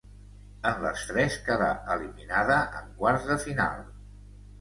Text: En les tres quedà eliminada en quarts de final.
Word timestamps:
En 0.67 0.77
les 0.85 1.03
tres 1.09 1.35
quedà 1.49 1.67
eliminada 1.95 2.57
en 2.79 2.89
quarts 3.03 3.29
de 3.33 3.37
final. 3.45 3.85